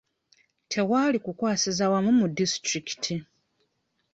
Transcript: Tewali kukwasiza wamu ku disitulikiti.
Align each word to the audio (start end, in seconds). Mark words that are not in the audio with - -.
Tewali 0.71 1.17
kukwasiza 1.25 1.85
wamu 1.91 2.11
ku 2.19 2.27
disitulikiti. 2.37 3.15